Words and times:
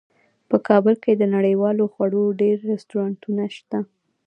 په 0.49 0.57
کابل 0.67 0.95
کې 1.03 1.11
د 1.15 1.23
نړیوالو 1.35 1.83
خوړو 1.93 2.23
ډیر 2.41 2.57
رستورانتونه 2.71 3.43
شته 3.57 3.79